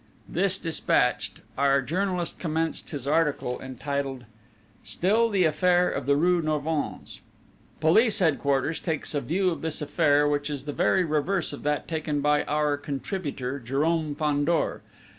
[0.33, 4.25] '"_This despatched, our journalist commenced his article entitled:
[4.83, 7.19] STILL THE AFFAIR OF THE RUE NORVINS
[7.79, 11.87] _Police Headquarters takes a view of this affair which is the very reverse of that
[11.87, 14.81] taken by our contributor, Jérôme Fandor.